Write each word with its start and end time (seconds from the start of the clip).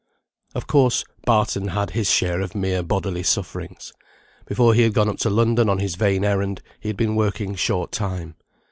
Of 0.55 0.65
course, 0.65 1.05
Barton 1.27 1.67
had 1.67 1.91
his 1.91 2.09
share 2.09 2.41
of 2.41 2.55
mere 2.55 2.81
bodily 2.81 3.21
sufferings. 3.21 3.93
Before 4.47 4.73
he 4.73 4.81
had 4.81 4.95
gone 4.95 5.07
up 5.09 5.19
to 5.19 5.29
London 5.29 5.69
on 5.69 5.77
his 5.77 5.93
vain 5.93 6.25
errand, 6.25 6.63
he 6.79 6.89
had 6.89 6.97
been 6.97 7.15
working 7.15 7.53
short 7.53 7.91
time. 7.91 8.33